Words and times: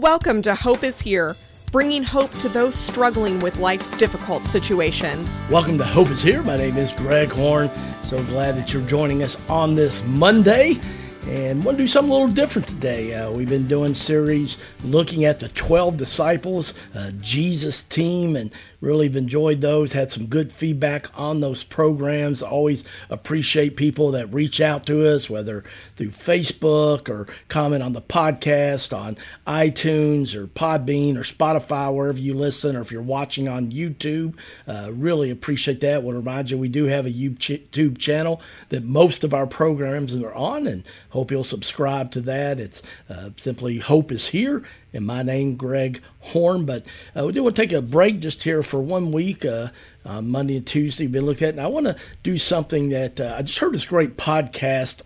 Welcome 0.00 0.42
to 0.42 0.56
Hope 0.56 0.82
is 0.82 1.00
Here, 1.00 1.36
bringing 1.70 2.02
hope 2.02 2.32
to 2.38 2.48
those 2.48 2.74
struggling 2.74 3.38
with 3.38 3.60
life's 3.60 3.96
difficult 3.96 4.44
situations. 4.44 5.40
Welcome 5.48 5.78
to 5.78 5.84
Hope 5.84 6.08
is 6.08 6.20
Here. 6.20 6.42
My 6.42 6.56
name 6.56 6.76
is 6.76 6.90
Greg 6.90 7.28
Horn. 7.28 7.70
So 8.02 8.20
glad 8.24 8.56
that 8.56 8.72
you're 8.72 8.82
joining 8.88 9.22
us 9.22 9.36
on 9.48 9.76
this 9.76 10.04
Monday. 10.04 10.80
And 11.28 11.62
to 11.62 11.76
do 11.76 11.86
something 11.86 12.10
a 12.10 12.12
little 12.12 12.28
different 12.28 12.66
today. 12.66 13.14
Uh, 13.14 13.30
we've 13.30 13.48
been 13.48 13.68
doing 13.68 13.94
series 13.94 14.58
looking 14.82 15.26
at 15.26 15.38
the 15.38 15.48
12 15.50 15.96
disciples, 15.96 16.74
uh, 16.96 17.12
Jesus 17.20 17.84
team, 17.84 18.34
and 18.34 18.50
really 18.84 19.06
have 19.06 19.16
enjoyed 19.16 19.60
those. 19.60 19.92
Had 19.92 20.12
some 20.12 20.26
good 20.26 20.52
feedback 20.52 21.08
on 21.18 21.40
those 21.40 21.64
programs. 21.64 22.42
Always 22.42 22.84
appreciate 23.10 23.76
people 23.76 24.10
that 24.12 24.32
reach 24.32 24.60
out 24.60 24.86
to 24.86 25.08
us, 25.08 25.30
whether 25.30 25.64
through 25.96 26.10
Facebook 26.10 27.08
or 27.08 27.26
comment 27.48 27.82
on 27.82 27.92
the 27.92 28.02
podcast 28.02 28.96
on 28.96 29.16
iTunes 29.46 30.34
or 30.34 30.46
Podbean 30.46 31.16
or 31.16 31.22
Spotify, 31.22 31.92
wherever 31.94 32.18
you 32.18 32.34
listen, 32.34 32.76
or 32.76 32.80
if 32.80 32.92
you're 32.92 33.02
watching 33.02 33.48
on 33.48 33.72
YouTube. 33.72 34.34
Uh, 34.68 34.90
really 34.92 35.30
appreciate 35.30 35.80
that. 35.80 36.02
Want 36.02 36.14
to 36.14 36.18
remind 36.18 36.50
you 36.50 36.58
we 36.58 36.68
do 36.68 36.84
have 36.84 37.06
a 37.06 37.10
YouTube 37.10 37.98
channel 37.98 38.40
that 38.68 38.84
most 38.84 39.24
of 39.24 39.32
our 39.32 39.46
programs 39.46 40.14
are 40.14 40.34
on, 40.34 40.66
and 40.66 40.84
hope 41.10 41.30
you'll 41.30 41.44
subscribe 41.44 42.10
to 42.12 42.20
that. 42.22 42.58
It's 42.60 42.82
uh, 43.08 43.30
simply 43.36 43.78
Hope 43.78 44.12
is 44.12 44.28
Here 44.28 44.64
and 44.94 45.04
my 45.04 45.22
name, 45.22 45.56
Greg 45.56 46.00
Horn. 46.20 46.64
But 46.64 46.86
uh, 47.14 47.26
we 47.26 47.32
do 47.32 47.42
want 47.42 47.56
to 47.56 47.62
take 47.62 47.72
a 47.72 47.82
break 47.82 48.20
just 48.20 48.42
here 48.44 48.62
for 48.62 48.80
one 48.80 49.12
week. 49.12 49.44
Uh, 49.44 49.68
uh, 50.06 50.20
Monday 50.20 50.56
and 50.56 50.66
Tuesday, 50.66 51.06
been 51.06 51.24
looking 51.24 51.48
at, 51.48 51.54
and 51.54 51.60
I 51.60 51.66
want 51.66 51.86
to 51.86 51.96
do 52.22 52.36
something 52.38 52.90
that 52.90 53.20
uh, 53.20 53.34
I 53.38 53.42
just 53.42 53.58
heard 53.58 53.72
this 53.72 53.86
great 53.86 54.16
podcast 54.16 55.00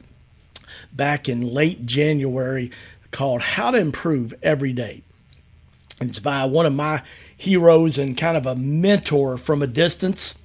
back 0.93 1.29
in 1.29 1.53
late 1.55 1.87
January 1.87 2.71
called 3.11 3.41
How 3.41 3.71
to 3.71 3.79
Improve 3.79 4.35
Every 4.43 4.73
Day. 4.73 5.03
And 6.01 6.11
it's 6.11 6.19
by 6.19 6.45
one 6.45 6.67
of 6.67 6.73
my 6.73 7.03
heroes 7.37 7.99
and 7.99 8.17
kind 8.17 8.37
of 8.37 8.47
a 8.47 8.55
mentor 8.55 9.37
from 9.37 9.63
a 9.63 9.67
distance, 9.67 10.37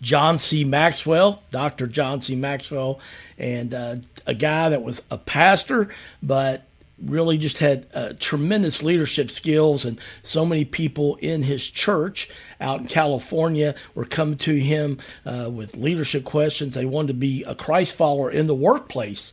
John 0.00 0.38
C. 0.38 0.64
Maxwell, 0.64 1.42
Dr. 1.50 1.86
John 1.86 2.20
C. 2.20 2.36
Maxwell, 2.36 3.00
and 3.36 3.74
uh, 3.74 3.96
a 4.26 4.34
guy 4.34 4.68
that 4.68 4.82
was 4.82 5.02
a 5.10 5.18
pastor, 5.18 5.88
but 6.22 6.67
really 7.02 7.38
just 7.38 7.58
had 7.58 7.86
uh, 7.94 8.12
tremendous 8.18 8.82
leadership 8.82 9.30
skills, 9.30 9.84
and 9.84 10.00
so 10.22 10.44
many 10.44 10.64
people 10.64 11.16
in 11.16 11.42
his 11.42 11.66
church 11.66 12.28
out 12.60 12.80
in 12.80 12.86
California 12.86 13.74
were 13.94 14.04
coming 14.04 14.38
to 14.38 14.54
him 14.54 14.98
uh, 15.24 15.48
with 15.50 15.76
leadership 15.76 16.24
questions. 16.24 16.74
They 16.74 16.84
wanted 16.84 17.08
to 17.08 17.14
be 17.14 17.44
a 17.44 17.54
Christ 17.54 17.94
follower 17.94 18.30
in 18.30 18.46
the 18.46 18.54
workplace, 18.54 19.32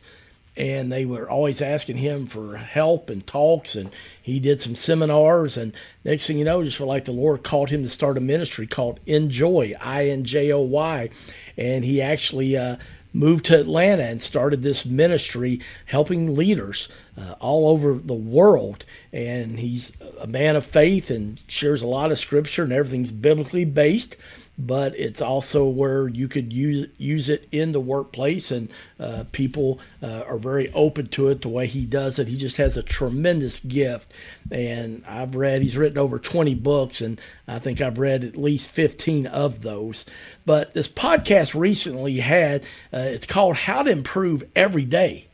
and 0.56 0.90
they 0.90 1.04
were 1.04 1.28
always 1.28 1.60
asking 1.60 1.96
him 1.96 2.26
for 2.26 2.56
help 2.56 3.10
and 3.10 3.26
talks. 3.26 3.74
And 3.74 3.90
he 4.22 4.38
did 4.38 4.60
some 4.60 4.74
seminars, 4.74 5.56
and 5.56 5.72
next 6.04 6.26
thing 6.26 6.38
you 6.38 6.44
know, 6.44 6.62
just 6.62 6.76
felt 6.76 6.88
like 6.88 7.04
the 7.04 7.12
Lord 7.12 7.42
called 7.42 7.70
him 7.70 7.82
to 7.82 7.88
start 7.88 8.16
a 8.16 8.20
ministry 8.20 8.66
called 8.66 9.00
Enjoy, 9.06 9.74
I 9.80 10.06
N 10.06 10.24
J 10.24 10.52
O 10.52 10.60
Y, 10.60 11.10
and 11.56 11.84
he 11.84 12.00
actually. 12.00 12.56
Uh, 12.56 12.76
moved 13.12 13.46
to 13.46 13.58
Atlanta 13.58 14.02
and 14.02 14.20
started 14.20 14.60
this 14.60 14.84
ministry 14.84 15.58
helping 15.86 16.34
leaders 16.34 16.86
uh, 17.18 17.34
all 17.40 17.68
over 17.68 17.94
the 17.94 18.14
world. 18.14 18.84
And 19.12 19.58
he's 19.58 19.92
a 20.20 20.26
man 20.26 20.56
of 20.56 20.66
faith 20.66 21.10
and 21.10 21.42
shares 21.48 21.82
a 21.82 21.86
lot 21.86 22.12
of 22.12 22.18
scripture, 22.18 22.64
and 22.64 22.72
everything's 22.72 23.12
biblically 23.12 23.64
based 23.64 24.16
but 24.58 24.98
it's 24.98 25.20
also 25.20 25.68
where 25.68 26.08
you 26.08 26.28
could 26.28 26.52
use 26.52 26.88
use 26.96 27.28
it 27.28 27.46
in 27.52 27.72
the 27.72 27.80
workplace, 27.80 28.50
and 28.50 28.72
uh, 28.98 29.24
people 29.32 29.78
uh, 30.02 30.22
are 30.26 30.38
very 30.38 30.72
open 30.72 31.08
to 31.08 31.28
it. 31.28 31.42
The 31.42 31.48
way 31.48 31.66
he 31.66 31.84
does 31.84 32.18
it, 32.18 32.28
he 32.28 32.36
just 32.36 32.56
has 32.56 32.76
a 32.76 32.82
tremendous 32.82 33.60
gift. 33.60 34.10
And 34.50 35.04
I've 35.06 35.36
read 35.36 35.62
he's 35.62 35.76
written 35.76 35.98
over 35.98 36.18
twenty 36.18 36.54
books, 36.54 37.00
and 37.00 37.20
I 37.46 37.58
think 37.58 37.80
I've 37.80 37.98
read 37.98 38.24
at 38.24 38.36
least 38.36 38.70
fifteen 38.70 39.26
of 39.26 39.62
those. 39.62 40.06
But 40.46 40.72
this 40.74 40.88
podcast 40.88 41.58
recently 41.58 42.18
had 42.18 42.62
uh, 42.92 42.98
it's 42.98 43.26
called 43.26 43.56
"How 43.56 43.82
to 43.82 43.90
Improve 43.90 44.44
Every 44.54 44.84
Day." 44.84 45.28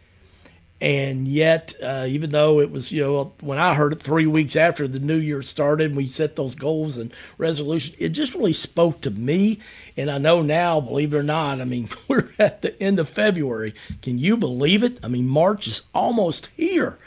And 0.82 1.28
yet, 1.28 1.74
uh, 1.80 2.06
even 2.08 2.32
though 2.32 2.58
it 2.58 2.72
was, 2.72 2.90
you 2.90 3.04
know, 3.04 3.32
when 3.40 3.60
I 3.60 3.74
heard 3.74 3.92
it 3.92 4.00
three 4.00 4.26
weeks 4.26 4.56
after 4.56 4.88
the 4.88 4.98
new 4.98 5.16
year 5.16 5.40
started, 5.40 5.86
and 5.86 5.96
we 5.96 6.06
set 6.06 6.34
those 6.34 6.56
goals 6.56 6.98
and 6.98 7.14
resolutions, 7.38 7.96
it 8.00 8.08
just 8.08 8.34
really 8.34 8.52
spoke 8.52 9.00
to 9.02 9.10
me. 9.12 9.60
And 9.96 10.10
I 10.10 10.18
know 10.18 10.42
now, 10.42 10.80
believe 10.80 11.14
it 11.14 11.18
or 11.18 11.22
not, 11.22 11.60
I 11.60 11.64
mean, 11.66 11.88
we're 12.08 12.30
at 12.36 12.62
the 12.62 12.82
end 12.82 12.98
of 12.98 13.08
February. 13.08 13.76
Can 14.02 14.18
you 14.18 14.36
believe 14.36 14.82
it? 14.82 14.98
I 15.04 15.08
mean, 15.08 15.28
March 15.28 15.68
is 15.68 15.82
almost 15.94 16.48
here. 16.56 16.98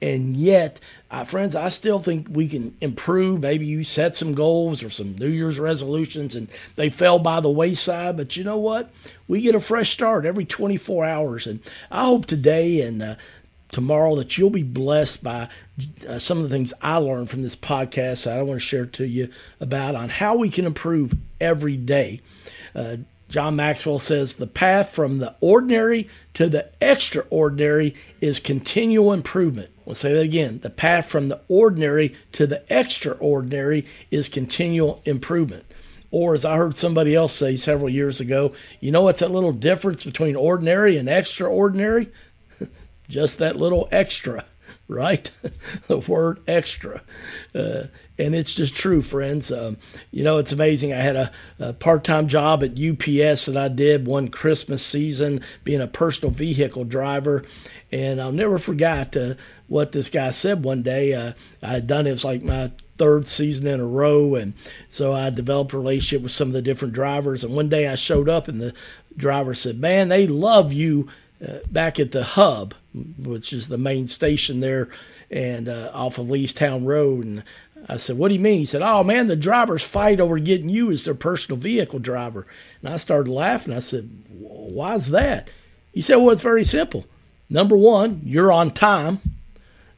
And 0.00 0.36
yet, 0.36 0.78
uh, 1.10 1.24
friends, 1.24 1.56
I 1.56 1.70
still 1.70 1.98
think 1.98 2.28
we 2.30 2.46
can 2.46 2.76
improve. 2.80 3.40
Maybe 3.40 3.66
you 3.66 3.82
set 3.82 4.14
some 4.14 4.34
goals 4.34 4.82
or 4.82 4.90
some 4.90 5.16
New 5.16 5.28
Year's 5.28 5.58
resolutions 5.58 6.34
and 6.34 6.48
they 6.76 6.88
fell 6.88 7.18
by 7.18 7.40
the 7.40 7.50
wayside. 7.50 8.16
But 8.16 8.36
you 8.36 8.44
know 8.44 8.58
what? 8.58 8.90
We 9.26 9.40
get 9.40 9.56
a 9.56 9.60
fresh 9.60 9.90
start 9.90 10.24
every 10.24 10.44
24 10.44 11.04
hours. 11.04 11.46
And 11.46 11.60
I 11.90 12.04
hope 12.04 12.26
today 12.26 12.80
and 12.82 13.02
uh, 13.02 13.14
tomorrow 13.72 14.14
that 14.16 14.38
you'll 14.38 14.50
be 14.50 14.62
blessed 14.62 15.22
by 15.24 15.48
uh, 16.08 16.18
some 16.18 16.38
of 16.38 16.44
the 16.44 16.50
things 16.50 16.72
I 16.80 16.96
learned 16.96 17.30
from 17.30 17.42
this 17.42 17.56
podcast 17.56 18.24
that 18.24 18.38
I 18.38 18.42
want 18.42 18.60
to 18.60 18.66
share 18.66 18.86
to 18.86 19.04
you 19.04 19.30
about 19.60 19.94
on 19.94 20.10
how 20.10 20.36
we 20.36 20.48
can 20.48 20.64
improve 20.64 21.12
every 21.40 21.76
day. 21.76 22.20
Uh, 22.74 22.98
John 23.28 23.56
Maxwell 23.56 23.98
says 23.98 24.34
the 24.34 24.46
path 24.46 24.90
from 24.90 25.18
the 25.18 25.34
ordinary 25.40 26.08
to 26.34 26.48
the 26.48 26.70
extraordinary 26.80 27.94
is 28.20 28.40
continual 28.40 29.12
improvement. 29.12 29.70
We'll 29.88 29.94
say 29.94 30.12
that 30.12 30.22
again. 30.22 30.58
The 30.58 30.68
path 30.68 31.06
from 31.06 31.28
the 31.28 31.40
ordinary 31.48 32.14
to 32.32 32.46
the 32.46 32.62
extraordinary 32.68 33.86
is 34.10 34.28
continual 34.28 35.00
improvement. 35.06 35.64
Or, 36.10 36.34
as 36.34 36.44
I 36.44 36.58
heard 36.58 36.76
somebody 36.76 37.14
else 37.14 37.34
say 37.34 37.56
several 37.56 37.88
years 37.88 38.20
ago, 38.20 38.52
you 38.80 38.92
know 38.92 39.00
what's 39.00 39.20
that 39.20 39.30
little 39.30 39.52
difference 39.52 40.04
between 40.04 40.36
ordinary 40.36 40.98
and 40.98 41.08
extraordinary? 41.08 42.10
Just 43.08 43.38
that 43.38 43.56
little 43.56 43.88
extra, 43.90 44.44
right? 44.88 45.30
the 45.86 45.96
word 46.00 46.40
extra. 46.46 47.00
Uh, 47.54 47.84
and 48.18 48.34
it's 48.34 48.52
just 48.52 48.74
true, 48.74 49.00
friends. 49.00 49.52
Um, 49.52 49.76
you 50.10 50.24
know, 50.24 50.38
it's 50.38 50.52
amazing. 50.52 50.92
I 50.92 50.96
had 50.96 51.14
a, 51.14 51.32
a 51.60 51.72
part 51.72 52.02
time 52.02 52.26
job 52.26 52.64
at 52.64 52.72
UPS 52.72 53.46
that 53.46 53.56
I 53.56 53.68
did 53.68 54.06
one 54.06 54.28
Christmas 54.28 54.84
season, 54.84 55.40
being 55.62 55.80
a 55.80 55.86
personal 55.86 56.32
vehicle 56.32 56.84
driver. 56.84 57.44
And 57.92 58.20
I'll 58.20 58.32
never 58.32 58.58
forget 58.58 59.16
uh, 59.16 59.34
what 59.68 59.92
this 59.92 60.10
guy 60.10 60.30
said 60.30 60.64
one 60.64 60.82
day. 60.82 61.14
Uh, 61.14 61.32
I 61.62 61.68
had 61.68 61.86
done 61.86 62.06
it, 62.06 62.10
it 62.10 62.12
was 62.12 62.24
like 62.24 62.42
my 62.42 62.72
third 62.96 63.28
season 63.28 63.66
in 63.66 63.80
a 63.80 63.86
row. 63.86 64.34
And 64.34 64.54
so 64.88 65.14
I 65.14 65.30
developed 65.30 65.72
a 65.72 65.78
relationship 65.78 66.22
with 66.22 66.32
some 66.32 66.48
of 66.48 66.54
the 66.54 66.62
different 66.62 66.94
drivers. 66.94 67.44
And 67.44 67.54
one 67.54 67.68
day 67.68 67.86
I 67.86 67.94
showed 67.94 68.28
up, 68.28 68.48
and 68.48 68.60
the 68.60 68.74
driver 69.16 69.54
said, 69.54 69.78
Man, 69.78 70.08
they 70.08 70.26
love 70.26 70.72
you 70.72 71.08
uh, 71.46 71.58
back 71.70 72.00
at 72.00 72.10
the 72.10 72.24
hub, 72.24 72.74
which 73.18 73.52
is 73.52 73.68
the 73.68 73.78
main 73.78 74.06
station 74.06 74.60
there 74.60 74.88
and 75.30 75.68
uh, 75.68 75.90
off 75.92 76.18
of 76.18 76.26
Leestown 76.26 76.84
Road. 76.86 77.24
And 77.24 77.42
I 77.88 77.96
said, 77.96 78.18
What 78.18 78.28
do 78.28 78.34
you 78.34 78.40
mean? 78.40 78.58
He 78.58 78.64
said, 78.64 78.82
Oh 78.82 79.04
man, 79.04 79.26
the 79.26 79.36
drivers 79.36 79.82
fight 79.82 80.20
over 80.20 80.38
getting 80.38 80.68
you 80.68 80.90
as 80.90 81.04
their 81.04 81.14
personal 81.14 81.58
vehicle 81.58 81.98
driver. 81.98 82.46
And 82.82 82.92
I 82.92 82.96
started 82.96 83.30
laughing. 83.30 83.74
I 83.74 83.80
said, 83.80 84.08
Why's 84.30 85.10
that? 85.10 85.48
He 85.92 86.02
said, 86.02 86.16
Well, 86.16 86.30
it's 86.30 86.42
very 86.42 86.64
simple. 86.64 87.06
Number 87.50 87.76
one, 87.76 88.20
you're 88.24 88.52
on 88.52 88.72
time. 88.72 89.20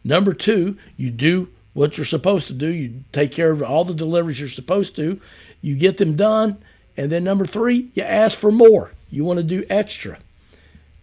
Number 0.04 0.32
two, 0.32 0.76
you 0.96 1.10
do 1.10 1.48
what 1.72 1.96
you're 1.96 2.06
supposed 2.06 2.48
to 2.48 2.52
do. 2.52 2.68
You 2.68 3.04
take 3.12 3.32
care 3.32 3.50
of 3.50 3.62
all 3.62 3.84
the 3.84 3.94
deliveries 3.94 4.40
you're 4.40 4.48
supposed 4.48 4.96
to. 4.96 5.20
You 5.60 5.76
get 5.76 5.98
them 5.98 6.16
done. 6.16 6.58
And 6.96 7.10
then 7.10 7.24
number 7.24 7.46
three, 7.46 7.88
you 7.94 8.02
ask 8.02 8.36
for 8.36 8.50
more. 8.52 8.92
You 9.10 9.24
want 9.24 9.38
to 9.38 9.42
do 9.42 9.64
extra. 9.70 10.18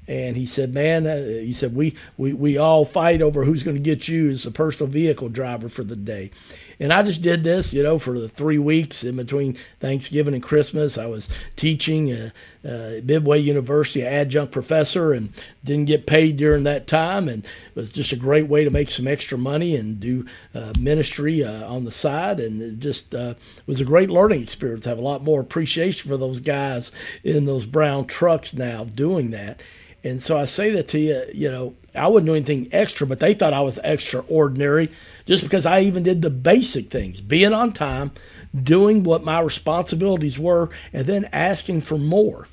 And 0.08 0.38
he 0.38 0.46
said, 0.46 0.74
"Man, 0.74 1.06
uh, 1.06 1.18
he 1.18 1.52
said 1.52 1.76
we, 1.76 1.94
we 2.18 2.32
we 2.32 2.58
all 2.58 2.86
fight 2.86 3.22
over 3.22 3.44
who's 3.44 3.64
going 3.64 3.76
to 3.76 3.84
get 3.84 4.08
you 4.08 4.30
as 4.30 4.44
the 4.44 4.52
personal 4.52 4.90
vehicle 4.90 5.28
driver 5.28 5.68
for 5.68 5.84
the 5.84 5.98
day." 5.98 6.32
And 6.80 6.94
I 6.94 7.02
just 7.02 7.22
did 7.22 7.44
this, 7.44 7.74
you 7.74 7.82
know, 7.82 7.98
for 7.98 8.20
the 8.20 8.30
three 8.30 8.60
weeks 8.60 9.04
in 9.04 9.16
between 9.16 9.58
Thanksgiving 9.80 10.34
and 10.36 10.44
Christmas. 10.44 10.98
I 10.98 11.08
was 11.08 11.28
teaching 11.56 12.12
at 12.12 12.34
uh, 12.64 13.02
Midway 13.04 13.40
University, 13.40 14.06
adjunct 14.06 14.52
professor, 14.52 15.14
and 15.14 15.34
didn't 15.64 15.86
get 15.86 16.06
paid 16.06 16.38
during 16.38 16.64
that 16.64 16.86
time. 16.86 17.28
And 17.28 17.44
it 17.44 17.76
was 17.76 17.90
just 17.90 18.12
a 18.12 18.18
great 18.18 18.48
way 18.48 18.64
to 18.64 18.70
make 18.70 18.92
some 18.92 19.08
extra 19.08 19.38
money 19.38 19.76
and 19.76 20.00
do 20.00 20.26
uh, 20.54 20.74
ministry 20.80 21.44
uh, 21.44 21.68
on 21.68 21.84
the 21.84 21.92
side. 21.92 22.40
And 22.40 22.62
it 22.62 22.80
just 22.80 23.16
uh, 23.16 23.34
was 23.66 23.82
a 23.82 23.86
great 23.86 24.12
learning 24.12 24.44
experience. 24.44 24.86
I 24.86 24.92
have 24.92 25.00
a 25.00 25.04
lot 25.04 25.24
more 25.24 25.42
appreciation 25.42 26.10
for 26.10 26.18
those 26.18 26.40
guys 26.40 26.92
in 27.24 27.46
those 27.46 27.66
brown 27.66 28.06
trucks 28.06 28.54
now 28.54 28.84
doing 28.84 29.32
that. 29.32 29.62
And 30.04 30.22
so 30.22 30.38
I 30.38 30.46
say 30.46 30.72
that 30.72 30.88
to 30.90 31.00
you, 31.00 31.24
you 31.34 31.52
know, 31.52 31.76
I 31.96 32.08
wouldn't 32.08 32.28
do 32.28 32.36
anything 32.36 32.70
extra, 32.72 33.08
but 33.08 33.20
they 33.20 33.34
thought 33.34 33.54
I 33.54 33.62
was 33.62 33.80
extraordinary 33.84 34.92
just 35.26 35.44
because 35.44 35.66
I 35.66 35.82
even 35.82 36.04
did 36.04 36.22
the 36.22 36.30
basic 36.30 36.90
things 36.90 37.20
being 37.20 37.54
on 37.54 37.74
time, 37.74 38.12
doing 38.56 39.04
what 39.04 39.24
my 39.24 39.40
responsibilities 39.40 40.38
were, 40.38 40.70
and 40.94 41.08
then 41.08 41.26
asking 41.34 41.82
for 41.82 41.98
more. 41.98 42.48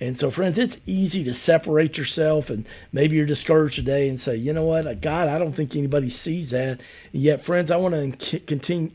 And 0.00 0.18
so, 0.18 0.30
friends, 0.30 0.58
it's 0.58 0.78
easy 0.86 1.22
to 1.24 1.32
separate 1.32 1.96
yourself, 1.96 2.50
and 2.50 2.68
maybe 2.92 3.16
you're 3.16 3.26
discouraged 3.26 3.76
today 3.76 4.08
and 4.08 4.18
say, 4.18 4.34
you 4.34 4.52
know 4.52 4.64
what, 4.64 5.00
God, 5.00 5.28
I 5.28 5.38
don't 5.38 5.52
think 5.52 5.76
anybody 5.76 6.10
sees 6.10 6.50
that. 6.50 6.80
And 7.12 7.22
yet, 7.22 7.44
friends, 7.44 7.70
I 7.70 7.76
want 7.76 8.20
to 8.20 8.40
continue 8.40 8.90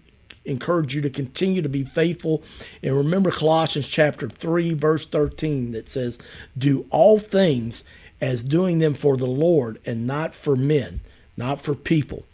encourage 0.49 0.95
you 0.95 1.01
to 1.01 1.09
continue 1.09 1.61
to 1.61 1.69
be 1.69 1.83
faithful. 1.83 2.43
And 2.83 2.95
remember 2.95 3.31
Colossians 3.31 3.87
chapter 3.87 4.27
3, 4.27 4.73
verse 4.73 5.05
13, 5.05 5.71
that 5.71 5.87
says, 5.87 6.19
Do 6.57 6.85
all 6.89 7.19
things 7.19 7.83
as 8.21 8.43
doing 8.43 8.79
them 8.79 8.93
for 8.93 9.15
the 9.15 9.27
Lord 9.27 9.79
and 9.85 10.05
not 10.05 10.33
for 10.33 10.55
men, 10.55 11.01
not 11.37 11.61
for 11.61 11.73
people. 11.73 12.25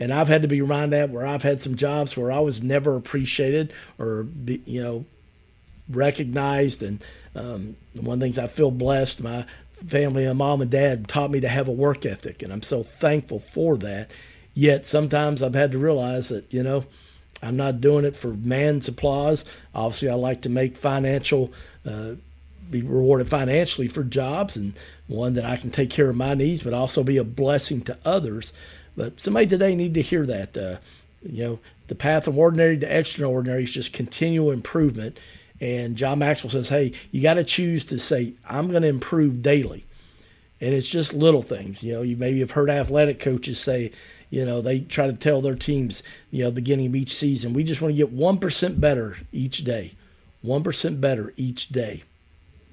And 0.00 0.12
I've 0.12 0.28
had 0.28 0.42
to 0.42 0.48
be 0.48 0.60
reminded 0.60 0.98
that 0.98 1.10
where 1.10 1.26
I've 1.26 1.44
had 1.44 1.62
some 1.62 1.76
jobs 1.76 2.16
where 2.16 2.32
I 2.32 2.40
was 2.40 2.62
never 2.62 2.96
appreciated 2.96 3.72
or, 3.98 4.26
you 4.46 4.82
know, 4.82 5.04
recognized. 5.88 6.82
And 6.82 7.04
um, 7.36 7.76
one 8.00 8.14
of 8.14 8.20
the 8.20 8.24
things 8.26 8.38
I 8.38 8.48
feel 8.48 8.72
blessed, 8.72 9.22
my 9.22 9.46
family 9.86 10.24
and 10.24 10.38
mom 10.38 10.60
and 10.60 10.70
dad 10.70 11.08
taught 11.08 11.30
me 11.30 11.40
to 11.40 11.48
have 11.48 11.68
a 11.68 11.72
work 11.72 12.04
ethic. 12.04 12.42
And 12.42 12.52
I'm 12.52 12.62
so 12.62 12.82
thankful 12.82 13.38
for 13.38 13.76
that. 13.78 14.10
Yet 14.54 14.86
sometimes 14.86 15.42
I've 15.42 15.54
had 15.54 15.72
to 15.72 15.78
realize 15.78 16.28
that, 16.28 16.52
you 16.52 16.62
know, 16.62 16.84
I'm 17.42 17.56
not 17.56 17.80
doing 17.80 18.04
it 18.04 18.16
for 18.16 18.28
man's 18.28 18.88
applause. 18.88 19.44
Obviously, 19.74 20.08
I 20.08 20.14
like 20.14 20.42
to 20.42 20.48
make 20.48 20.76
financial, 20.76 21.52
uh, 21.84 22.12
be 22.70 22.82
rewarded 22.82 23.28
financially 23.28 23.88
for 23.88 24.04
jobs 24.04 24.56
and 24.56 24.74
one 25.08 25.34
that 25.34 25.44
I 25.44 25.56
can 25.56 25.70
take 25.70 25.90
care 25.90 26.08
of 26.08 26.16
my 26.16 26.34
needs, 26.34 26.62
but 26.62 26.72
also 26.72 27.02
be 27.02 27.18
a 27.18 27.24
blessing 27.24 27.82
to 27.82 27.98
others. 28.04 28.52
But 28.96 29.20
somebody 29.20 29.46
today 29.46 29.74
need 29.74 29.94
to 29.94 30.02
hear 30.02 30.24
that. 30.26 30.56
Uh, 30.56 30.76
you 31.22 31.44
know, 31.44 31.58
the 31.88 31.94
path 31.94 32.24
from 32.24 32.38
ordinary 32.38 32.78
to 32.78 32.98
extraordinary 32.98 33.64
is 33.64 33.70
just 33.70 33.92
continual 33.92 34.50
improvement. 34.50 35.18
And 35.60 35.96
John 35.96 36.18
Maxwell 36.18 36.50
says, 36.50 36.68
hey, 36.68 36.92
you 37.10 37.22
got 37.22 37.34
to 37.34 37.44
choose 37.44 37.84
to 37.86 37.98
say, 37.98 38.34
I'm 38.48 38.70
going 38.70 38.82
to 38.82 38.88
improve 38.88 39.42
daily. 39.42 39.84
And 40.62 40.72
it's 40.72 40.88
just 40.88 41.12
little 41.12 41.42
things. 41.42 41.82
You 41.82 41.94
know, 41.94 42.02
you 42.02 42.16
maybe 42.16 42.38
have 42.38 42.52
heard 42.52 42.70
athletic 42.70 43.18
coaches 43.18 43.58
say, 43.58 43.90
you 44.30 44.46
know, 44.46 44.62
they 44.62 44.78
try 44.78 45.08
to 45.08 45.12
tell 45.12 45.40
their 45.40 45.56
teams, 45.56 46.04
you 46.30 46.44
know, 46.44 46.52
beginning 46.52 46.86
of 46.86 46.94
each 46.94 47.12
season, 47.12 47.52
we 47.52 47.64
just 47.64 47.82
want 47.82 47.92
to 47.92 47.96
get 47.96 48.16
1% 48.16 48.80
better 48.80 49.18
each 49.32 49.64
day. 49.64 49.92
1% 50.44 51.00
better 51.00 51.34
each 51.36 51.70
day. 51.70 52.04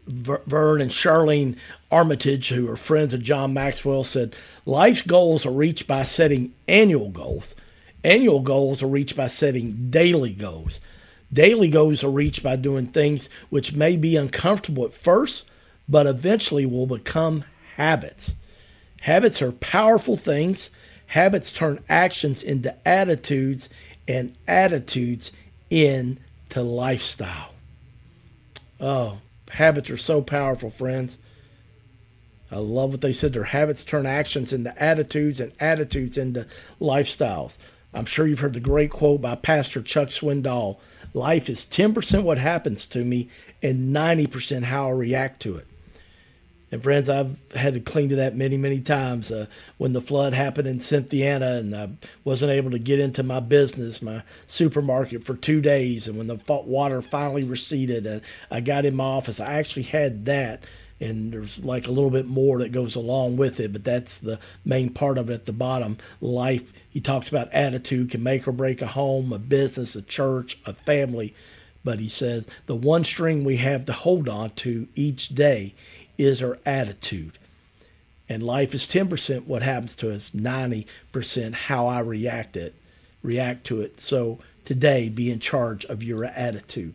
Vern 0.07 0.81
and 0.81 0.91
Charlene 0.91 1.57
Armitage, 1.91 2.49
who 2.49 2.69
are 2.69 2.77
friends 2.77 3.13
of 3.13 3.23
John 3.23 3.55
Maxwell, 3.55 4.03
said 4.03 4.35
life's 4.67 5.01
goals 5.01 5.45
are 5.45 5.51
reached 5.51 5.87
by 5.87 6.03
setting 6.03 6.53
annual 6.67 7.09
goals. 7.09 7.55
Annual 8.03 8.41
goals 8.41 8.83
are 8.83 8.87
reached 8.87 9.17
by 9.17 9.27
setting 9.27 9.89
daily 9.89 10.33
goals. 10.33 10.79
Daily 11.33 11.69
goals 11.69 12.03
are 12.03 12.11
reached 12.11 12.43
by 12.43 12.55
doing 12.55 12.87
things 12.87 13.29
which 13.49 13.73
may 13.73 13.97
be 13.97 14.15
uncomfortable 14.15 14.85
at 14.85 14.93
first, 14.93 15.47
but 15.87 16.07
eventually 16.07 16.65
will 16.67 16.87
become 16.87 17.43
habits. 17.79 18.35
Habits 19.01 19.41
are 19.41 19.51
powerful 19.53 20.17
things 20.17 20.69
Habits 21.09 21.51
turn 21.51 21.83
actions 21.89 22.43
into 22.43 22.75
attitudes 22.87 23.67
and 24.07 24.35
attitudes 24.47 25.31
into 25.71 26.61
lifestyle. 26.61 27.51
Oh, 28.79 29.17
habits 29.49 29.89
are 29.89 29.97
so 29.97 30.21
powerful, 30.21 30.69
friends. 30.69 31.17
I 32.51 32.57
love 32.57 32.91
what 32.91 33.01
they 33.01 33.11
said. 33.11 33.33
Their 33.33 33.45
habits 33.45 33.83
turn 33.83 34.05
actions 34.05 34.53
into 34.53 34.79
attitudes 34.81 35.39
and 35.39 35.51
attitudes 35.59 36.15
into 36.15 36.45
lifestyles. 36.79 37.57
I'm 37.91 38.05
sure 38.05 38.27
you've 38.27 38.41
heard 38.41 38.53
the 38.53 38.59
great 38.59 38.91
quote 38.91 39.19
by 39.19 39.33
Pastor 39.33 39.81
Chuck 39.81 40.09
Swindoll 40.09 40.77
Life 41.15 41.49
is 41.49 41.65
10% 41.65 42.21
what 42.23 42.37
happens 42.37 42.85
to 42.85 43.03
me 43.03 43.29
and 43.63 43.95
90% 43.95 44.65
how 44.65 44.89
I 44.89 44.91
react 44.91 45.39
to 45.41 45.55
it. 45.55 45.65
And 46.71 46.83
friends, 46.83 47.09
I've 47.09 47.39
had 47.53 47.73
to 47.73 47.79
cling 47.79 48.09
to 48.09 48.17
that 48.17 48.35
many, 48.35 48.57
many 48.57 48.79
times. 48.79 49.31
Uh, 49.31 49.47
when 49.77 49.93
the 49.93 50.01
flood 50.01 50.33
happened 50.33 50.67
in 50.67 50.79
Cynthiana, 50.79 51.57
and 51.59 51.75
I 51.75 51.89
wasn't 52.23 52.51
able 52.51 52.71
to 52.71 52.79
get 52.79 52.99
into 52.99 53.23
my 53.23 53.39
business, 53.39 54.01
my 54.01 54.23
supermarket, 54.45 55.23
for 55.23 55.33
two 55.33 55.61
days, 55.61 56.07
and 56.07 56.17
when 56.17 56.27
the 56.27 56.39
water 56.47 57.01
finally 57.01 57.43
receded, 57.43 58.05
and 58.05 58.21
I 58.51 58.59
got 58.59 58.85
in 58.85 58.95
my 58.95 59.05
office, 59.05 59.39
I 59.39 59.53
actually 59.53 59.83
had 59.83 60.25
that. 60.25 60.63
And 61.01 61.31
there's 61.31 61.57
like 61.59 61.87
a 61.87 61.91
little 61.91 62.09
bit 62.09 62.27
more 62.27 62.59
that 62.59 62.73
goes 62.73 62.95
along 62.95 63.37
with 63.37 63.59
it, 63.61 63.71
but 63.71 63.85
that's 63.85 64.19
the 64.19 64.37
main 64.65 64.89
part 64.89 65.17
of 65.17 65.29
it 65.29 65.33
at 65.33 65.45
the 65.45 65.53
bottom. 65.53 65.97
Life, 66.19 66.73
he 66.89 66.99
talks 66.99 67.29
about 67.29 67.51
attitude 67.53 68.11
can 68.11 68.21
make 68.21 68.47
or 68.47 68.51
break 68.51 68.81
a 68.81 68.87
home, 68.87 69.31
a 69.31 69.39
business, 69.39 69.95
a 69.95 70.01
church, 70.01 70.59
a 70.65 70.73
family. 70.73 71.33
But 71.85 71.99
he 71.99 72.09
says 72.09 72.47
the 72.65 72.75
one 72.75 73.05
string 73.05 73.45
we 73.45 73.55
have 73.57 73.85
to 73.85 73.93
hold 73.93 74.27
on 74.27 74.49
to 74.51 74.89
each 74.93 75.29
day 75.29 75.73
is 76.19 76.43
our 76.43 76.59
attitude. 76.65 77.39
And 78.27 78.43
life 78.43 78.75
is 78.75 78.83
10% 78.83 79.45
what 79.45 79.63
happens 79.63 79.95
to 79.95 80.11
us, 80.11 80.31
90% 80.31 81.53
how 81.53 81.87
I 81.87 81.99
react 81.99 82.55
it, 82.55 82.75
react 83.23 83.65
to 83.67 83.81
it. 83.81 83.99
So 83.99 84.37
today 84.65 85.09
be 85.09 85.31
in 85.31 85.39
charge 85.39 85.85
of 85.85 86.03
your 86.03 86.25
attitude. 86.25 86.93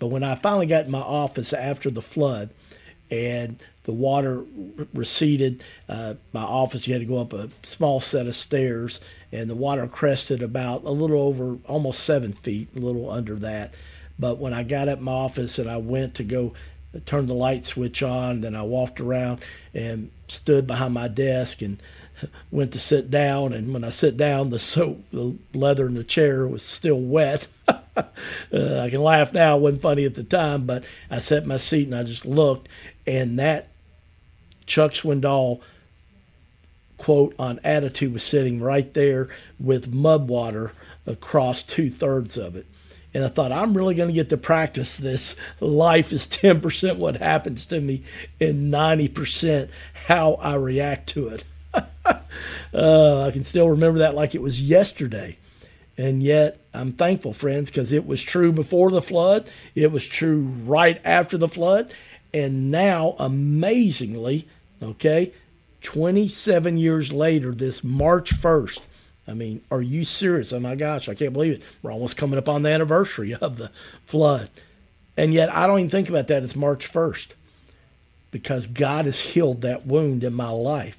But 0.00 0.08
when 0.08 0.24
I 0.24 0.34
finally 0.34 0.66
got 0.66 0.86
in 0.86 0.90
my 0.90 0.98
office 0.98 1.52
after 1.52 1.90
the 1.90 2.02
flood 2.02 2.50
and 3.10 3.60
the 3.84 3.92
water 3.92 4.44
receded, 4.92 5.62
uh, 5.88 6.14
my 6.32 6.42
office, 6.42 6.88
you 6.88 6.94
had 6.94 7.02
to 7.02 7.06
go 7.06 7.18
up 7.18 7.32
a 7.32 7.50
small 7.62 8.00
set 8.00 8.26
of 8.26 8.34
stairs, 8.34 9.00
and 9.30 9.48
the 9.48 9.54
water 9.54 9.86
crested 9.86 10.42
about 10.42 10.84
a 10.84 10.90
little 10.90 11.20
over 11.20 11.58
almost 11.66 12.00
seven 12.00 12.32
feet, 12.32 12.68
a 12.74 12.80
little 12.80 13.10
under 13.10 13.36
that. 13.36 13.74
But 14.18 14.38
when 14.38 14.54
I 14.54 14.62
got 14.62 14.88
up 14.88 15.00
my 15.00 15.12
office 15.12 15.58
and 15.58 15.70
I 15.70 15.76
went 15.76 16.14
to 16.14 16.24
go 16.24 16.54
I 16.94 17.00
turned 17.00 17.28
the 17.28 17.34
light 17.34 17.66
switch 17.66 18.02
on. 18.02 18.40
Then 18.40 18.54
I 18.54 18.62
walked 18.62 19.00
around 19.00 19.40
and 19.74 20.10
stood 20.28 20.66
behind 20.66 20.94
my 20.94 21.08
desk 21.08 21.62
and 21.62 21.82
went 22.50 22.72
to 22.72 22.78
sit 22.78 23.10
down. 23.10 23.52
And 23.52 23.72
when 23.72 23.84
I 23.84 23.90
sit 23.90 24.16
down, 24.16 24.50
the 24.50 24.58
soap, 24.58 25.04
the 25.12 25.36
leather 25.52 25.86
in 25.86 25.94
the 25.94 26.04
chair 26.04 26.46
was 26.46 26.62
still 26.62 27.00
wet. 27.00 27.48
uh, 27.68 28.02
I 28.52 28.90
can 28.90 29.02
laugh 29.02 29.32
now; 29.32 29.56
it 29.56 29.60
wasn't 29.60 29.82
funny 29.82 30.04
at 30.04 30.14
the 30.14 30.24
time. 30.24 30.66
But 30.66 30.84
I 31.10 31.20
in 31.30 31.48
my 31.48 31.56
seat 31.56 31.86
and 31.86 31.96
I 31.96 32.02
just 32.02 32.24
looked, 32.24 32.68
and 33.06 33.38
that 33.38 33.68
Chuck 34.66 34.92
Swindoll 34.92 35.60
quote 36.96 37.34
on 37.38 37.60
attitude 37.64 38.12
was 38.12 38.22
sitting 38.22 38.60
right 38.60 38.94
there 38.94 39.28
with 39.58 39.92
mud 39.92 40.28
water 40.28 40.72
across 41.06 41.62
two 41.62 41.90
thirds 41.90 42.36
of 42.36 42.56
it. 42.56 42.66
And 43.14 43.24
I 43.24 43.28
thought, 43.28 43.52
I'm 43.52 43.76
really 43.76 43.94
going 43.94 44.08
to 44.08 44.14
get 44.14 44.28
to 44.30 44.36
practice 44.36 44.96
this. 44.98 45.36
Life 45.60 46.12
is 46.12 46.26
10% 46.26 46.96
what 46.96 47.18
happens 47.18 47.64
to 47.66 47.80
me, 47.80 48.02
and 48.40 48.72
90% 48.74 49.68
how 50.08 50.34
I 50.34 50.56
react 50.56 51.10
to 51.10 51.28
it. 51.28 51.44
uh, 52.74 53.26
I 53.26 53.30
can 53.30 53.44
still 53.44 53.68
remember 53.68 54.00
that 54.00 54.14
like 54.14 54.34
it 54.34 54.42
was 54.42 54.60
yesterday. 54.60 55.38
And 55.96 56.22
yet, 56.22 56.60
I'm 56.72 56.92
thankful, 56.92 57.32
friends, 57.32 57.70
because 57.70 57.92
it 57.92 58.04
was 58.04 58.20
true 58.20 58.50
before 58.50 58.90
the 58.90 59.00
flood, 59.00 59.48
it 59.76 59.92
was 59.92 60.06
true 60.06 60.42
right 60.64 61.00
after 61.04 61.38
the 61.38 61.48
flood, 61.48 61.92
and 62.32 62.72
now, 62.72 63.14
amazingly, 63.20 64.48
okay, 64.82 65.32
27 65.82 66.76
years 66.76 67.12
later, 67.12 67.52
this 67.52 67.84
March 67.84 68.34
1st, 68.34 68.80
I 69.26 69.34
mean, 69.34 69.62
are 69.70 69.82
you 69.82 70.04
serious? 70.04 70.52
Oh 70.52 70.60
my 70.60 70.74
gosh, 70.74 71.08
I 71.08 71.14
can't 71.14 71.32
believe 71.32 71.54
it. 71.54 71.62
We're 71.82 71.92
almost 71.92 72.16
coming 72.16 72.38
up 72.38 72.48
on 72.48 72.62
the 72.62 72.70
anniversary 72.70 73.34
of 73.40 73.56
the 73.56 73.70
flood. 74.04 74.50
And 75.16 75.32
yet 75.32 75.54
I 75.54 75.66
don't 75.66 75.78
even 75.78 75.90
think 75.90 76.08
about 76.08 76.28
that. 76.28 76.42
It's 76.42 76.56
March 76.56 76.90
1st 76.90 77.32
because 78.30 78.66
God 78.66 79.04
has 79.04 79.20
healed 79.20 79.60
that 79.60 79.86
wound 79.86 80.24
in 80.24 80.34
my 80.34 80.50
life. 80.50 80.98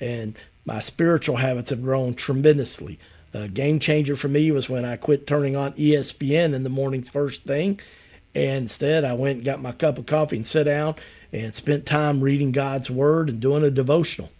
And 0.00 0.34
my 0.64 0.80
spiritual 0.80 1.36
habits 1.36 1.70
have 1.70 1.82
grown 1.82 2.14
tremendously. 2.14 2.98
A 3.34 3.48
game 3.48 3.78
changer 3.78 4.16
for 4.16 4.28
me 4.28 4.50
was 4.50 4.68
when 4.68 4.84
I 4.84 4.96
quit 4.96 5.26
turning 5.26 5.56
on 5.56 5.72
ESPN 5.74 6.54
in 6.54 6.64
the 6.64 6.70
morning's 6.70 7.08
first 7.08 7.44
thing. 7.44 7.80
And 8.34 8.62
instead, 8.62 9.04
I 9.04 9.12
went 9.12 9.36
and 9.36 9.44
got 9.44 9.60
my 9.60 9.72
cup 9.72 9.98
of 9.98 10.06
coffee 10.06 10.36
and 10.36 10.46
sat 10.46 10.64
down 10.64 10.96
and 11.32 11.54
spent 11.54 11.86
time 11.86 12.20
reading 12.20 12.52
God's 12.52 12.90
Word 12.90 13.28
and 13.28 13.40
doing 13.40 13.64
a 13.64 13.70
devotional 13.70 14.30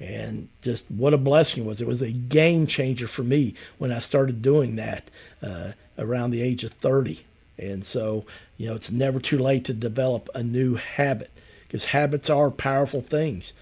and 0.00 0.48
just 0.62 0.90
what 0.90 1.14
a 1.14 1.18
blessing 1.18 1.62
it 1.62 1.66
was. 1.66 1.80
It 1.80 1.86
was 1.86 2.02
a 2.02 2.10
game 2.10 2.66
changer 2.66 3.06
for 3.06 3.22
me 3.22 3.54
when 3.78 3.92
I 3.92 3.98
started 3.98 4.40
doing 4.40 4.76
that 4.76 5.10
uh, 5.42 5.72
around 5.98 6.30
the 6.30 6.42
age 6.42 6.64
of 6.64 6.72
30. 6.72 7.24
And 7.58 7.84
so, 7.84 8.24
you 8.56 8.66
know, 8.68 8.74
it's 8.74 8.90
never 8.90 9.20
too 9.20 9.38
late 9.38 9.64
to 9.66 9.74
develop 9.74 10.30
a 10.34 10.42
new 10.42 10.76
habit 10.76 11.30
because 11.66 11.86
habits 11.86 12.30
are 12.30 12.50
powerful 12.50 13.02
things. 13.02 13.52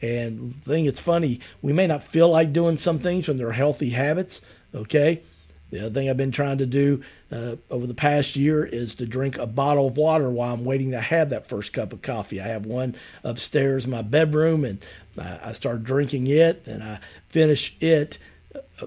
And 0.00 0.54
the 0.54 0.70
thing 0.70 0.84
it's 0.84 1.00
funny, 1.00 1.40
we 1.60 1.72
may 1.72 1.88
not 1.88 2.04
feel 2.04 2.28
like 2.28 2.52
doing 2.52 2.76
some 2.76 3.00
things 3.00 3.26
when 3.26 3.36
they're 3.36 3.50
healthy 3.50 3.90
habits, 3.90 4.40
okay? 4.72 5.22
The 5.70 5.80
other 5.80 5.90
thing 5.90 6.08
I've 6.08 6.16
been 6.16 6.30
trying 6.30 6.58
to 6.58 6.66
do 6.66 7.02
uh, 7.30 7.56
over 7.70 7.86
the 7.86 7.94
past 7.94 8.36
year 8.36 8.64
is 8.64 8.94
to 8.96 9.06
drink 9.06 9.36
a 9.36 9.46
bottle 9.46 9.86
of 9.86 9.98
water 9.98 10.30
while 10.30 10.54
I'm 10.54 10.64
waiting 10.64 10.92
to 10.92 11.00
have 11.00 11.30
that 11.30 11.46
first 11.46 11.74
cup 11.74 11.92
of 11.92 12.00
coffee. 12.00 12.40
I 12.40 12.46
have 12.46 12.64
one 12.64 12.96
upstairs 13.22 13.84
in 13.84 13.90
my 13.90 14.02
bedroom, 14.02 14.64
and 14.64 14.78
I, 15.20 15.50
I 15.50 15.52
start 15.52 15.84
drinking 15.84 16.26
it, 16.26 16.66
and 16.66 16.82
I 16.82 17.00
finish 17.28 17.76
it 17.80 18.18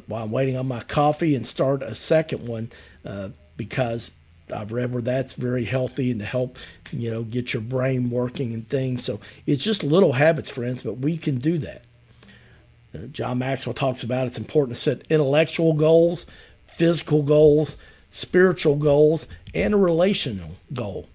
while 0.07 0.23
I'm 0.23 0.31
waiting 0.31 0.57
on 0.57 0.67
my 0.67 0.81
coffee 0.81 1.35
and 1.35 1.45
start 1.45 1.83
a 1.83 1.95
second 1.95 2.47
one 2.47 2.69
uh, 3.05 3.29
because 3.57 4.11
I've 4.53 4.71
read 4.71 4.91
where 4.91 5.01
that's 5.01 5.33
very 5.33 5.65
healthy 5.65 6.11
and 6.11 6.19
to 6.19 6.25
help, 6.25 6.57
you 6.91 7.09
know, 7.09 7.23
get 7.23 7.53
your 7.53 7.61
brain 7.61 8.09
working 8.09 8.53
and 8.53 8.67
things. 8.67 9.03
So 9.03 9.19
it's 9.45 9.63
just 9.63 9.83
little 9.83 10.13
habits, 10.13 10.49
friends, 10.49 10.83
but 10.83 10.97
we 10.97 11.17
can 11.17 11.39
do 11.39 11.57
that. 11.59 11.83
Uh, 12.93 12.99
John 13.11 13.37
Maxwell 13.39 13.73
talks 13.73 14.03
about 14.03 14.27
it's 14.27 14.37
important 14.37 14.75
to 14.75 14.81
set 14.81 15.07
intellectual 15.09 15.73
goals, 15.73 16.25
physical 16.65 17.23
goals, 17.23 17.77
spiritual 18.11 18.75
goals, 18.75 19.27
and 19.53 19.73
a 19.73 19.77
relational 19.77 20.51
goal. 20.73 21.07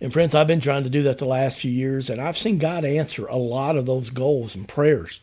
And 0.00 0.12
friends, 0.12 0.34
I've 0.34 0.46
been 0.46 0.60
trying 0.60 0.84
to 0.84 0.90
do 0.90 1.02
that 1.04 1.18
the 1.18 1.24
last 1.24 1.58
few 1.58 1.70
years, 1.70 2.10
and 2.10 2.20
I've 2.20 2.36
seen 2.36 2.58
God 2.58 2.84
answer 2.84 3.26
a 3.26 3.36
lot 3.36 3.76
of 3.76 3.86
those 3.86 4.10
goals 4.10 4.54
and 4.54 4.68
prayers. 4.68 5.20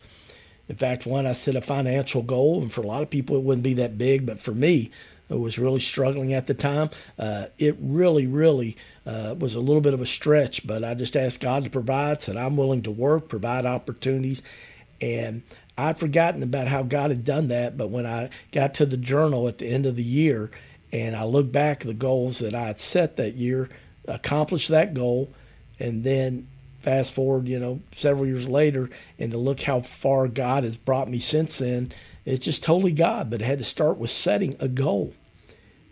In 0.68 0.76
fact, 0.76 1.06
one 1.06 1.26
I 1.26 1.32
set 1.32 1.54
a 1.54 1.60
financial 1.60 2.22
goal, 2.22 2.60
and 2.60 2.72
for 2.72 2.80
a 2.80 2.86
lot 2.86 3.02
of 3.02 3.10
people 3.10 3.36
it 3.36 3.42
wouldn't 3.42 3.62
be 3.62 3.74
that 3.74 3.98
big, 3.98 4.26
but 4.26 4.40
for 4.40 4.52
me, 4.52 4.90
I 5.30 5.34
was 5.34 5.58
really 5.58 5.80
struggling 5.80 6.32
at 6.34 6.48
the 6.48 6.54
time. 6.54 6.90
Uh, 7.18 7.46
it 7.56 7.76
really, 7.78 8.26
really 8.26 8.76
uh, 9.06 9.36
was 9.38 9.54
a 9.54 9.60
little 9.60 9.80
bit 9.80 9.94
of 9.94 10.00
a 10.00 10.06
stretch, 10.06 10.66
but 10.66 10.82
I 10.82 10.94
just 10.94 11.16
asked 11.16 11.40
God 11.40 11.64
to 11.64 11.70
provide, 11.70 12.20
said 12.20 12.36
I'm 12.36 12.56
willing 12.56 12.82
to 12.82 12.90
work, 12.90 13.28
provide 13.28 13.66
opportunities, 13.66 14.42
and 15.00 15.42
I'd 15.78 15.98
forgotten 15.98 16.42
about 16.42 16.66
how 16.68 16.82
God 16.82 17.10
had 17.10 17.24
done 17.24 17.48
that. 17.48 17.76
But 17.76 17.90
when 17.90 18.06
I 18.06 18.30
got 18.52 18.74
to 18.74 18.86
the 18.86 18.96
journal 18.96 19.46
at 19.46 19.58
the 19.58 19.68
end 19.68 19.86
of 19.86 19.96
the 19.96 20.02
year, 20.02 20.50
and 20.92 21.16
I 21.16 21.24
looked 21.24 21.52
back 21.52 21.82
at 21.82 21.86
the 21.86 21.94
goals 21.94 22.38
that 22.38 22.54
I 22.54 22.66
had 22.66 22.80
set 22.80 23.16
that 23.16 23.34
year, 23.34 23.68
accomplished 24.06 24.68
that 24.68 24.94
goal, 24.94 25.32
and 25.78 26.04
then 26.04 26.46
fast 26.80 27.14
forward, 27.14 27.48
you 27.48 27.58
know, 27.58 27.80
several 27.92 28.26
years 28.26 28.48
later, 28.48 28.90
and 29.18 29.32
to 29.32 29.38
look 29.38 29.62
how 29.62 29.80
far 29.80 30.28
God 30.28 30.64
has 30.64 30.76
brought 30.76 31.08
me 31.08 31.18
since 31.18 31.58
then, 31.58 31.92
it's 32.24 32.44
just 32.44 32.62
totally 32.62 32.92
God. 32.92 33.30
But 33.30 33.40
it 33.40 33.44
had 33.44 33.58
to 33.58 33.64
start 33.64 33.96
with 33.96 34.10
setting 34.10 34.54
a 34.60 34.68
goal. 34.68 35.14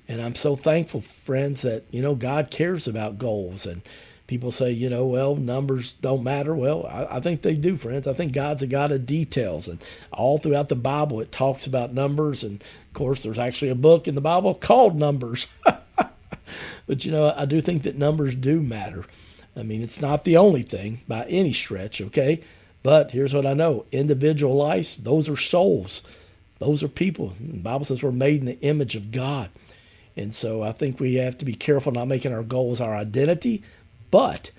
And 0.07 0.21
I'm 0.21 0.35
so 0.35 0.57
thankful, 0.57 1.01
friends, 1.01 1.63
that, 1.63 1.85
you 1.91 2.03
know, 2.03 2.15
God 2.15 2.51
cares 2.51 2.87
about 2.87 3.19
goals. 3.19 3.65
And 3.65 3.81
people 4.27 4.53
say, 4.53 4.71
you 4.71 4.91
know, 4.91 5.07
well, 5.07 5.37
numbers 5.37 5.93
don't 6.03 6.23
matter. 6.23 6.55
Well, 6.55 6.87
I, 6.87 7.17
I 7.17 7.21
think 7.21 7.43
they 7.43 7.55
do, 7.55 7.77
friends. 7.77 8.07
I 8.07 8.13
think 8.13 8.33
God's 8.33 8.63
a 8.63 8.67
God 8.67 8.93
of 8.93 9.07
details. 9.07 9.69
And 9.69 9.83
all 10.13 10.37
throughout 10.37 10.69
the 10.69 10.77
Bible, 10.77 11.21
it 11.21 11.33
talks 11.33 11.67
about 11.67 11.95
numbers. 11.95 12.45
And 12.45 12.61
of 12.61 12.93
course, 12.93 13.23
there's 13.23 13.39
actually 13.39 13.71
a 13.71 13.75
book 13.77 14.07
in 14.07 14.15
the 14.15 14.21
Bible 14.21 14.55
called 14.55 14.99
Numbers. 14.99 15.47
but, 16.93 17.07
you 17.07 17.11
know, 17.11 17.33
I 17.35 17.47
do 17.47 17.63
think 17.63 17.85
that 17.85 17.97
numbers 17.97 18.35
do 18.35 18.61
matter. 18.61 19.07
I 19.57 19.63
mean, 19.63 19.81
it's 19.81 20.03
not 20.03 20.25
the 20.25 20.37
only 20.37 20.61
thing 20.61 21.01
by 21.09 21.25
any 21.25 21.55
stretch, 21.55 22.03
okay? 22.03 22.43
But 22.83 23.13
here's 23.13 23.33
what 23.33 23.47
I 23.47 23.55
know 23.55 23.87
individual 23.91 24.57
lives, 24.57 24.97
those 24.97 25.27
are 25.27 25.37
souls, 25.39 26.03
those 26.59 26.83
are 26.83 26.89
people. 26.89 27.33
The 27.41 27.61
Bible 27.61 27.87
says 27.87 28.03
we're 28.03 28.13
made 28.13 28.41
in 28.41 28.45
the 28.45 28.61
image 28.61 28.95
of 28.95 29.11
God. 29.11 29.49
And 30.19 30.35
so 30.35 30.63
I 30.63 30.73
think 30.73 31.01
we 31.01 31.15
have 31.15 31.39
to 31.39 31.47
be 31.47 31.55
careful 31.55 31.93
not 31.93 32.09
making 32.09 32.35
our 32.35 32.43
goals 32.43 32.79
our 32.79 32.95
identity, 32.95 33.63
but 34.11 34.51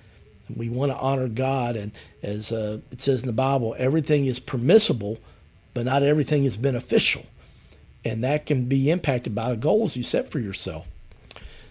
we 0.52 0.68
want 0.68 0.90
to 0.90 0.98
honor 0.98 1.28
God. 1.28 1.76
And 1.76 1.92
as 2.20 2.50
uh, 2.50 2.80
it 2.90 3.00
says 3.00 3.22
in 3.22 3.28
the 3.28 3.32
Bible, 3.32 3.76
everything 3.78 4.26
is 4.26 4.40
permissible, 4.40 5.18
but 5.72 5.84
not 5.84 6.02
everything 6.02 6.42
is 6.46 6.56
beneficial. 6.56 7.26
And 8.04 8.24
that 8.24 8.44
can 8.44 8.64
be 8.64 8.90
impacted 8.90 9.36
by 9.36 9.50
the 9.50 9.56
goals 9.56 9.94
you 9.94 10.02
set 10.02 10.32
for 10.32 10.40
yourself. 10.40 10.88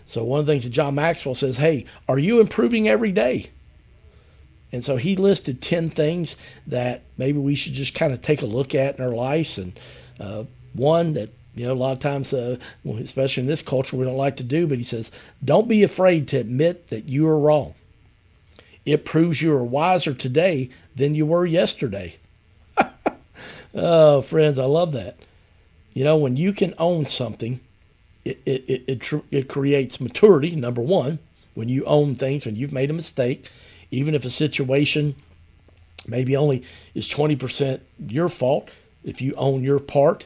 So 0.05 0.23
one 0.23 0.39
of 0.39 0.45
the 0.45 0.51
things 0.51 0.63
that 0.63 0.71
John 0.71 0.95
Maxwell 0.95 1.35
says, 1.35 1.57
hey, 1.57 1.85
are 2.07 2.19
you 2.19 2.39
improving 2.39 2.87
every 2.87 3.11
day? 3.11 3.49
And 4.71 4.83
so 4.83 4.97
he 4.97 5.15
listed 5.15 5.61
10 5.61 5.91
things 5.91 6.35
that 6.67 7.03
maybe 7.17 7.37
we 7.37 7.55
should 7.55 7.73
just 7.73 7.93
kind 7.93 8.11
of 8.11 8.21
take 8.21 8.41
a 8.41 8.47
look 8.47 8.73
at 8.73 8.97
in 8.97 9.05
our 9.05 9.11
lives. 9.11 9.57
And 9.59 9.79
uh, 10.19 10.45
one 10.73 11.13
that, 11.13 11.29
you 11.55 11.65
know, 11.67 11.73
a 11.73 11.75
lot 11.75 11.91
of 11.91 11.99
times, 11.99 12.33
uh, 12.33 12.57
especially 12.99 13.41
in 13.41 13.47
this 13.47 13.61
culture, 13.61 13.95
we 13.95 14.03
don't 14.03 14.17
like 14.17 14.37
to 14.37 14.43
do, 14.43 14.65
but 14.65 14.79
he 14.79 14.83
says, 14.83 15.11
don't 15.45 15.67
be 15.67 15.83
afraid 15.83 16.27
to 16.29 16.37
admit 16.37 16.87
that 16.87 17.05
you 17.05 17.27
are 17.27 17.37
wrong. 17.37 17.75
It 18.83 19.05
proves 19.05 19.41
you 19.41 19.53
are 19.53 19.63
wiser 19.63 20.13
today 20.13 20.69
than 20.95 21.13
you 21.13 21.27
were 21.27 21.45
yesterday. 21.45 22.17
oh, 23.75 24.21
friends, 24.21 24.57
I 24.57 24.65
love 24.65 24.91
that. 24.93 25.17
You 25.93 26.03
know, 26.03 26.17
when 26.17 26.35
you 26.35 26.51
can 26.51 26.73
own 26.79 27.05
something, 27.05 27.59
it, 28.25 28.41
it, 28.45 28.63
it, 28.67 28.83
it, 28.87 29.23
it 29.31 29.47
creates 29.47 29.99
maturity, 29.99 30.55
number 30.55 30.81
one, 30.81 31.19
when 31.53 31.69
you 31.69 31.83
own 31.85 32.15
things, 32.15 32.45
when 32.45 32.55
you've 32.55 32.71
made 32.71 32.89
a 32.89 32.93
mistake, 32.93 33.49
even 33.91 34.15
if 34.15 34.25
a 34.25 34.29
situation 34.29 35.15
maybe 36.07 36.35
only 36.35 36.63
is 36.93 37.07
20% 37.09 37.79
your 38.07 38.29
fault, 38.29 38.69
if 39.03 39.21
you 39.21 39.33
own 39.35 39.63
your 39.63 39.79
part, 39.79 40.25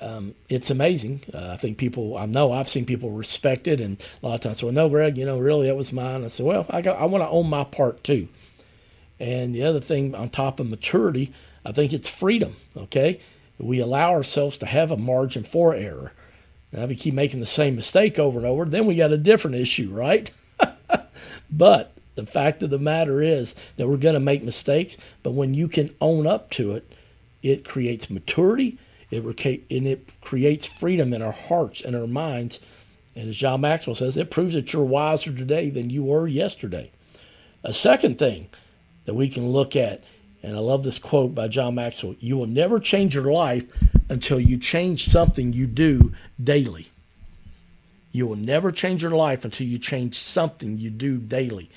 um, 0.00 0.34
it's 0.48 0.70
amazing. 0.70 1.22
Uh, 1.32 1.50
I 1.52 1.56
think 1.56 1.78
people, 1.78 2.16
I 2.16 2.26
know 2.26 2.52
I've 2.52 2.68
seen 2.68 2.84
people 2.84 3.10
respect 3.10 3.66
it, 3.66 3.80
and 3.80 4.02
a 4.22 4.26
lot 4.26 4.34
of 4.34 4.40
times 4.40 4.62
well, 4.62 4.72
no, 4.72 4.88
Greg, 4.88 5.16
you 5.16 5.24
know, 5.24 5.38
really, 5.38 5.66
that 5.68 5.76
was 5.76 5.92
mine. 5.92 6.24
I 6.24 6.28
said, 6.28 6.46
well, 6.46 6.66
I, 6.68 6.82
got, 6.82 6.98
I 6.98 7.06
want 7.06 7.24
to 7.24 7.28
own 7.28 7.48
my 7.48 7.64
part 7.64 8.04
too. 8.04 8.28
And 9.18 9.54
the 9.54 9.62
other 9.62 9.80
thing 9.80 10.14
on 10.14 10.28
top 10.28 10.60
of 10.60 10.68
maturity, 10.68 11.32
I 11.64 11.72
think 11.72 11.92
it's 11.92 12.08
freedom, 12.08 12.56
okay? 12.76 13.20
We 13.58 13.80
allow 13.80 14.10
ourselves 14.12 14.58
to 14.58 14.66
have 14.66 14.90
a 14.90 14.96
margin 14.96 15.44
for 15.44 15.74
error. 15.74 16.12
Now, 16.76 16.82
if 16.82 16.90
we 16.90 16.96
keep 16.96 17.14
making 17.14 17.40
the 17.40 17.46
same 17.46 17.74
mistake 17.74 18.18
over 18.18 18.38
and 18.38 18.46
over, 18.46 18.66
then 18.66 18.84
we 18.84 18.96
got 18.96 19.10
a 19.10 19.16
different 19.16 19.56
issue, 19.56 19.88
right? 19.90 20.30
but 21.50 21.92
the 22.16 22.26
fact 22.26 22.62
of 22.62 22.68
the 22.68 22.78
matter 22.78 23.22
is 23.22 23.54
that 23.76 23.88
we're 23.88 23.96
going 23.96 24.14
to 24.14 24.20
make 24.20 24.44
mistakes, 24.44 24.98
but 25.22 25.32
when 25.32 25.54
you 25.54 25.68
can 25.68 25.94
own 26.02 26.26
up 26.26 26.50
to 26.50 26.72
it, 26.72 26.92
it 27.42 27.64
creates 27.64 28.10
maturity, 28.10 28.78
it 29.10 29.22
and 29.70 29.86
it 29.86 30.08
creates 30.20 30.66
freedom 30.66 31.14
in 31.14 31.22
our 31.22 31.32
hearts 31.32 31.80
and 31.80 31.96
our 31.96 32.06
minds. 32.06 32.60
And 33.14 33.28
as 33.28 33.36
John 33.36 33.62
Maxwell 33.62 33.94
says, 33.94 34.18
it 34.18 34.30
proves 34.30 34.52
that 34.52 34.72
you're 34.72 34.84
wiser 34.84 35.32
today 35.32 35.70
than 35.70 35.88
you 35.88 36.04
were 36.04 36.26
yesterday. 36.26 36.90
A 37.64 37.72
second 37.72 38.18
thing 38.18 38.48
that 39.06 39.14
we 39.14 39.28
can 39.28 39.50
look 39.50 39.76
at, 39.76 40.02
and 40.42 40.56
I 40.56 40.60
love 40.60 40.84
this 40.84 40.98
quote 40.98 41.34
by 41.34 41.48
John 41.48 41.74
Maxwell 41.74 42.14
you 42.20 42.36
will 42.36 42.46
never 42.46 42.78
change 42.78 43.14
your 43.14 43.32
life 43.32 43.64
until 44.08 44.38
you 44.38 44.58
change 44.58 45.06
something 45.06 45.52
you 45.52 45.66
do 45.66 46.12
daily. 46.42 46.88
You 48.12 48.26
will 48.26 48.36
never 48.36 48.72
change 48.72 49.02
your 49.02 49.12
life 49.12 49.44
until 49.44 49.66
you 49.66 49.78
change 49.78 50.14
something 50.14 50.78
you 50.78 50.90
do 50.90 51.18
daily. 51.18 51.70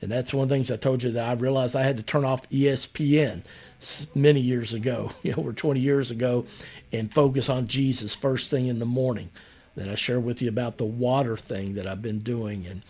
And 0.00 0.10
that's 0.10 0.34
one 0.34 0.44
of 0.44 0.48
the 0.48 0.54
things 0.54 0.70
I 0.70 0.76
told 0.76 1.02
you 1.02 1.12
that 1.12 1.28
I 1.28 1.32
realized 1.32 1.74
I 1.74 1.82
had 1.84 1.96
to 1.96 2.02
turn 2.02 2.24
off 2.24 2.48
ESPN 2.50 3.42
many 4.14 4.40
years 4.40 4.74
ago, 4.74 5.12
you 5.22 5.32
know, 5.32 5.38
over 5.38 5.52
20 5.52 5.80
years 5.80 6.10
ago, 6.10 6.44
and 6.92 7.12
focus 7.12 7.48
on 7.48 7.66
Jesus 7.66 8.14
first 8.14 8.50
thing 8.50 8.66
in 8.66 8.78
the 8.78 8.86
morning. 8.86 9.30
That 9.74 9.88
I 9.88 9.94
share 9.94 10.20
with 10.20 10.42
you 10.42 10.50
about 10.50 10.76
the 10.76 10.84
water 10.84 11.36
thing 11.36 11.74
that 11.74 11.86
I've 11.86 12.02
been 12.02 12.18
doing. 12.18 12.66
And, 12.66 12.82